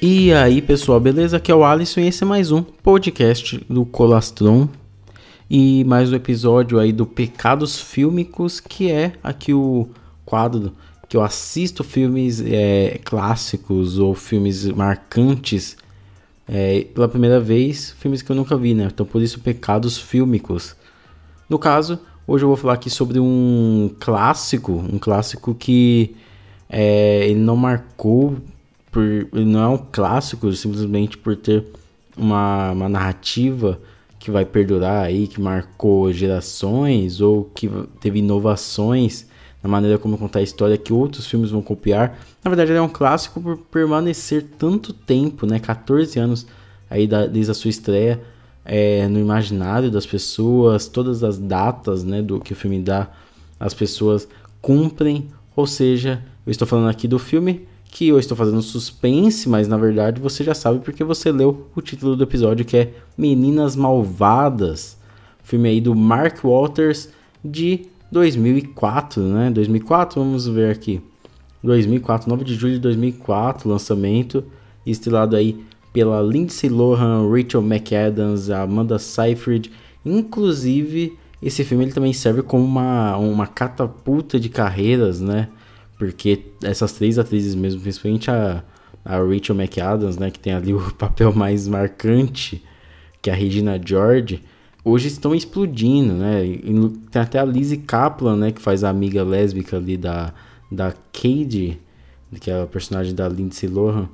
[0.00, 1.38] E aí pessoal, beleza?
[1.38, 4.68] Aqui é o Alisson e esse é mais um podcast do Colastron
[5.50, 9.88] e mais um episódio aí do Pecados Fílmicos, que é aqui o
[10.24, 10.72] quadro
[11.08, 15.76] que eu assisto filmes é, clássicos ou filmes marcantes
[16.46, 18.84] é, pela primeira vez, filmes que eu nunca vi, né?
[18.84, 20.76] Então por isso Pecados Fílmicos.
[21.50, 26.14] No caso, hoje eu vou falar aqui sobre um clássico, um clássico que
[26.70, 28.36] é, ele não marcou
[28.90, 31.64] por, não é um clássico simplesmente por ter
[32.16, 33.80] uma, uma narrativa
[34.18, 37.70] que vai perdurar aí, que marcou gerações ou que
[38.00, 39.26] teve inovações
[39.62, 42.18] na maneira como contar a história que outros filmes vão copiar.
[42.42, 46.46] Na verdade, ele é um clássico por permanecer tanto tempo, né, 14 anos
[46.90, 48.20] aí da, desde a sua estreia
[48.64, 53.08] é, no imaginário das pessoas, todas as datas, né, do que o filme dá,
[53.58, 54.28] as pessoas
[54.60, 55.28] cumprem.
[55.54, 59.76] Ou seja, eu estou falando aqui do filme que eu estou fazendo suspense, mas na
[59.76, 64.96] verdade você já sabe porque você leu o título do episódio que é Meninas Malvadas,
[65.42, 67.08] filme aí do Mark Walters
[67.44, 69.50] de 2004, né?
[69.50, 71.00] 2004, vamos ver aqui.
[71.62, 74.44] 2004, 9 de julho de 2004, lançamento,
[74.86, 75.58] estrelado aí
[75.92, 79.72] pela Lindsay Lohan, Rachel McAdams, Amanda Seyfried,
[80.04, 85.48] inclusive esse filme ele também serve como uma, uma catapulta de carreiras, né?
[85.98, 88.62] Porque essas três atrizes mesmo, principalmente a,
[89.04, 92.62] a Rachel McAdams, né, que tem ali o papel mais marcante,
[93.20, 94.42] que é a Regina George,
[94.84, 96.44] hoje estão explodindo, né?
[96.46, 100.32] E tem até a Lizzie Kaplan, né, que faz a amiga lésbica ali da,
[100.70, 101.80] da Cade,
[102.40, 104.08] que é a personagem da Lindsay Lohan.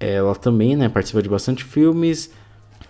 [0.00, 2.30] Ela também, né, participa de bastante filmes.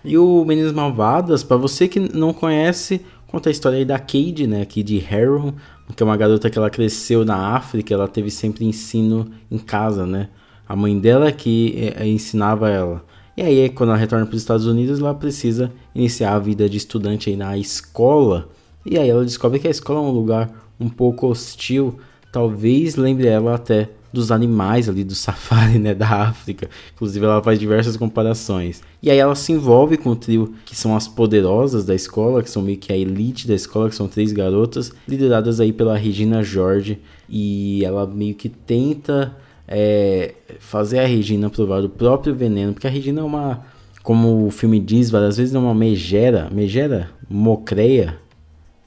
[0.03, 3.01] E o Meninas Malvadas, para você que não conhece,
[3.35, 5.53] conta a história aí da Cade, né, aqui de Harrow,
[5.93, 10.05] que é uma garota que ela cresceu na África, ela teve sempre ensino em casa,
[10.05, 10.29] né?
[10.65, 13.03] A mãe dela que é, ensinava ela.
[13.35, 16.77] E aí, quando ela retorna para os Estados Unidos, ela precisa iniciar a vida de
[16.77, 18.47] estudante aí na escola.
[18.85, 21.99] E aí ela descobre que a escola é um lugar um pouco hostil,
[22.31, 26.69] talvez lembre ela até dos animais ali do safari, né, da África.
[26.93, 28.81] Inclusive ela faz diversas comparações.
[29.01, 32.49] E aí ela se envolve com o trio que são as poderosas da escola, que
[32.49, 36.43] são meio que a elite da escola, que são três garotas, lideradas aí pela Regina
[36.43, 36.99] George.
[37.29, 39.35] E ela meio que tenta
[39.67, 43.65] é, fazer a Regina provar o próprio veneno, porque a Regina é uma,
[44.01, 48.17] como o filme diz várias vezes, é uma megera, megera, mocreia.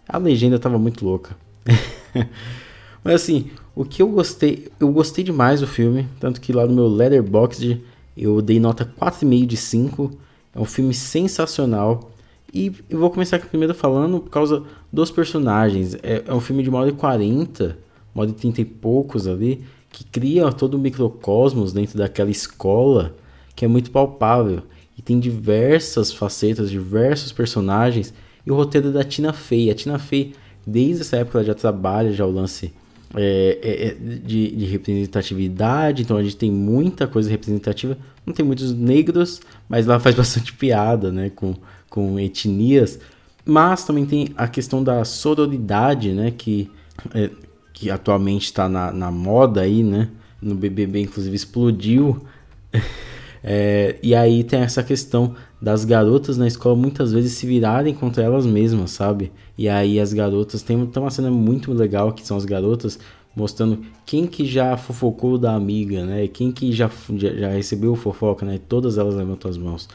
[0.09, 1.37] A legenda tava muito louca.
[3.05, 6.75] Mas assim, o que eu gostei, eu gostei demais do filme, tanto que lá no
[6.75, 7.81] meu Letterboxd
[8.17, 10.11] eu dei nota 4,5 de 5.
[10.53, 12.11] É um filme sensacional.
[12.53, 15.95] E eu vou começar primeiro falando por causa dos personagens.
[16.03, 17.79] É, é um filme de uma hora e 40,
[18.13, 23.15] uma hora e 30 e poucos ali, que cria todo o microcosmos dentro daquela escola
[23.55, 24.65] que é muito palpável.
[24.97, 28.13] E tem diversas facetas, diversos personagens.
[28.45, 29.71] E o roteiro é da Tina Fey.
[29.71, 30.35] A Tina Fey,
[30.67, 32.73] desde essa época, ela já trabalha já o lance
[33.17, 37.97] é, é, é, de, de, representatividade, então a gente tem muita coisa representativa.
[38.27, 41.55] Não tem muitos negros, mas lá faz bastante piada né, com,
[41.89, 42.99] com etnias.
[43.45, 46.71] Mas também tem a questão da sororidade, né, que,
[47.15, 47.31] é,
[47.73, 50.09] que atualmente está na, na moda aí, né?
[50.41, 52.25] No BBB, inclusive, explodiu.
[53.43, 58.23] É, e aí tem essa questão das garotas na escola muitas vezes se virarem contra
[58.23, 59.33] elas mesmas, sabe?
[59.57, 62.99] E aí as garotas tem, tem uma cena muito legal que são as garotas
[63.35, 66.27] mostrando quem que já fofocou da amiga, né?
[66.27, 68.59] Quem que já, já, já recebeu fofoca, né?
[68.69, 69.89] Todas elas levantam as mãos.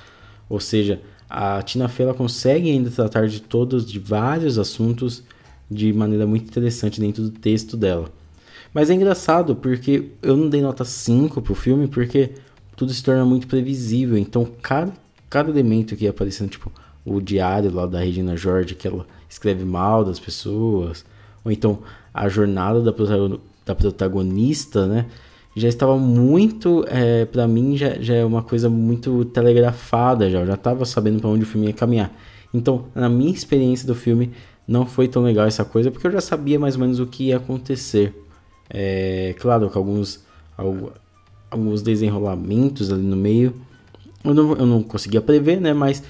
[0.49, 5.23] Ou seja, a Tina Fey ela consegue ainda tratar de todos, de vários assuntos
[5.69, 8.09] de maneira muito interessante dentro do texto dela.
[8.73, 12.31] Mas é engraçado porque eu não dei nota 5 pro filme porque
[12.75, 14.17] tudo se torna muito previsível.
[14.17, 14.91] Então, cada,
[15.29, 16.71] cada elemento que ia aparecendo, tipo
[17.05, 21.05] o diário lá da Regina George, que ela escreve mal das pessoas,
[21.43, 21.79] ou então
[22.13, 22.93] a jornada da,
[23.65, 25.07] da protagonista, né?
[25.55, 30.39] Já estava muito, é, para mim, já, já é uma coisa muito telegrafada, já.
[30.39, 32.11] Eu já estava sabendo para onde o filme ia caminhar.
[32.51, 34.31] Então, na minha experiência do filme,
[34.67, 37.25] não foi tão legal essa coisa, porque eu já sabia mais ou menos o que
[37.25, 38.15] ia acontecer.
[38.67, 40.23] É, claro que alguns,
[41.53, 43.53] alguns desenrolamentos ali no meio.
[44.23, 45.73] Eu não, eu não conseguia prever, né?
[45.73, 46.03] Mas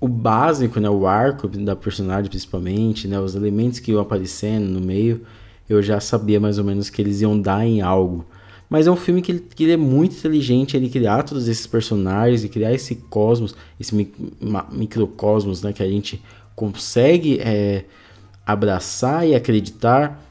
[0.00, 0.88] o básico, né?
[0.88, 3.18] O arco da personagem, principalmente, né?
[3.18, 5.22] Os elementos que iam aparecendo no meio,
[5.68, 8.24] eu já sabia mais ou menos que eles iam dar em algo.
[8.68, 11.66] Mas é um filme que ele, que ele é muito inteligente, ele criar todos esses
[11.66, 13.94] personagens e criar esse cosmos, esse
[14.72, 15.72] microcosmos, né?
[15.72, 16.22] Que a gente
[16.54, 17.84] consegue é,
[18.46, 20.22] abraçar e acreditar.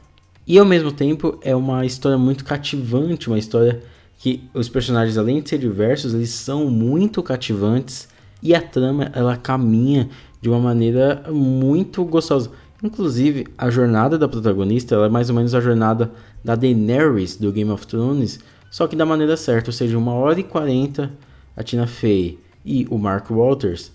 [0.46, 3.82] E ao mesmo tempo é uma história muito cativante, uma história
[4.24, 8.08] que os personagens, além de ser diversos, eles são muito cativantes
[8.42, 10.10] e a trama ela caminha
[10.42, 12.50] de uma maneira muito gostosa.
[12.82, 16.10] Inclusive, a jornada da protagonista é mais ou menos a jornada
[16.42, 18.40] da Daenerys do Game of Thrones,
[18.72, 21.12] só que da maneira certa, ou seja, uma hora e quarenta
[21.54, 23.92] a Tina Fey e o Mark Walters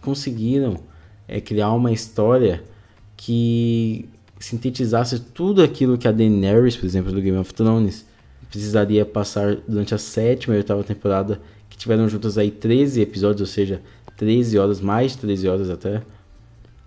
[0.00, 0.80] conseguiram
[1.28, 2.64] é, criar uma história
[3.16, 4.08] que
[4.40, 8.05] sintetizasse tudo aquilo que a Daenerys, por exemplo, do Game of Thrones,
[8.48, 13.46] precisaria passar durante a sétima e oitava temporada, que tiveram juntas aí 13 episódios, ou
[13.46, 13.82] seja,
[14.16, 16.02] 13 horas, mais de 13 horas até,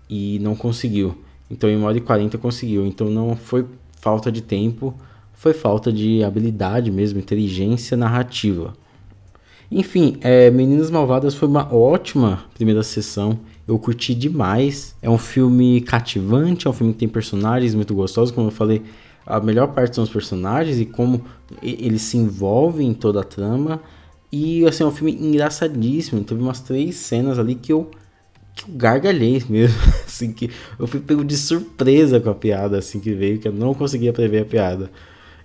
[0.08, 1.16] e não conseguiu.
[1.50, 2.86] Então em 1 hora e 40 conseguiu.
[2.86, 3.66] Então não foi
[4.00, 4.94] falta de tempo,
[5.32, 8.74] foi falta de habilidade mesmo, inteligência narrativa.
[9.70, 13.38] Enfim, é, Meninas Malvadas foi uma ótima primeira sessão.
[13.68, 14.96] Eu curti demais.
[15.00, 18.82] É um filme cativante, é um filme que tem personagens muito gostosos, como eu falei.
[19.26, 21.24] A melhor parte são os personagens e como
[21.62, 23.80] eles se envolvem em toda a trama.
[24.32, 26.22] E assim, é um filme engraçadíssimo.
[26.24, 27.90] Teve umas três cenas ali que eu,
[28.54, 29.80] que eu gargalhei mesmo.
[30.06, 33.52] Assim, que eu fui pego de surpresa com a piada assim que veio, que eu
[33.52, 34.90] não conseguia prever a piada.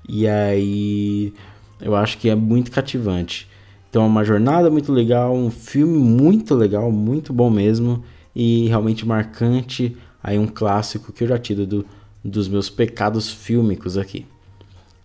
[0.07, 1.33] E aí
[1.81, 3.49] eu acho que é muito cativante.
[3.89, 8.03] Então é uma jornada muito legal, um filme muito legal, muito bom mesmo
[8.35, 9.95] e realmente marcante.
[10.21, 11.85] Aí um clássico que eu já tiro do,
[12.29, 14.25] dos meus pecados fílmicos aqui.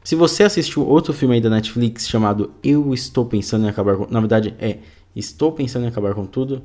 [0.03, 4.07] Se você assistiu outro filme aí da Netflix chamado Eu Estou Pensando em Acabar com...
[4.11, 4.79] Na verdade é
[5.15, 6.63] Estou Pensando em Acabar com Tudo.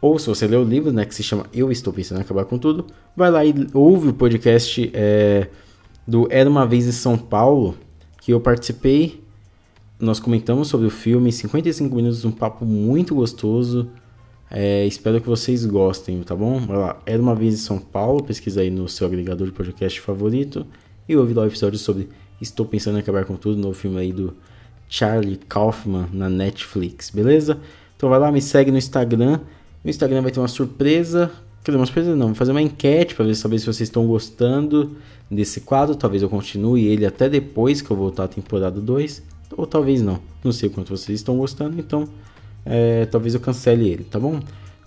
[0.00, 2.44] Ou se você leu o livro, né, que se chama Eu Estou Pensando em Acabar
[2.44, 2.86] com Tudo,
[3.16, 5.48] vai lá e ouve o podcast é,
[6.06, 7.76] do Era Uma Vez em São Paulo,
[8.20, 9.20] que eu participei
[10.00, 13.90] nós comentamos sobre o filme, 55 minutos, um papo muito gostoso.
[14.50, 16.58] É, espero que vocês gostem, tá bom?
[16.60, 20.00] Vai lá, Era uma vez em São Paulo, pesquisa aí no seu agregador de podcast
[20.00, 20.66] favorito
[21.08, 22.08] e ouvi lá o episódio sobre
[22.40, 24.34] Estou Pensando em Acabar com Tudo, no filme aí do
[24.88, 27.58] Charlie Kaufman na Netflix, beleza?
[27.96, 29.40] Então vai lá, me segue no Instagram.
[29.84, 31.30] No Instagram vai ter uma surpresa.
[31.62, 34.96] Quer dizer, uma surpresa não, vou fazer uma enquete para saber se vocês estão gostando
[35.30, 35.94] desse quadro.
[35.94, 39.22] Talvez eu continue ele até depois que eu voltar à temporada 2
[39.56, 40.20] ou talvez não.
[40.42, 42.08] Não sei quanto vocês estão gostando, então
[42.64, 44.40] é, talvez eu cancele ele, tá bom?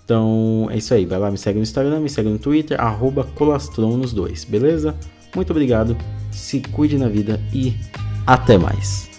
[0.04, 3.24] Então é isso aí, vai lá, me segue no Instagram, me segue no Twitter, arroba
[3.34, 4.94] Colastron nos dois, beleza?
[5.34, 5.96] Muito obrigado,
[6.30, 7.74] se cuide na vida e
[8.26, 9.11] até mais.